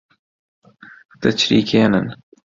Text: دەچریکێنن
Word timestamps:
دەچریکێنن 1.21 1.97